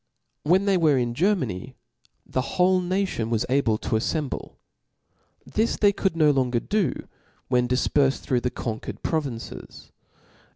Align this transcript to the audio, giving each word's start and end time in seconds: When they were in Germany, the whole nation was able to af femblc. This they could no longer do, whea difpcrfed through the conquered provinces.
When 0.41 0.65
they 0.65 0.77
were 0.77 0.97
in 0.97 1.13
Germany, 1.13 1.75
the 2.25 2.57
whole 2.57 2.79
nation 2.81 3.29
was 3.29 3.45
able 3.49 3.77
to 3.77 3.95
af 3.95 4.01
femblc. 4.01 4.55
This 5.45 5.77
they 5.77 5.91
could 5.93 6.17
no 6.17 6.31
longer 6.31 6.59
do, 6.59 6.91
whea 7.51 7.61
difpcrfed 7.67 8.17
through 8.17 8.41
the 8.41 8.49
conquered 8.49 9.03
provinces. 9.03 9.91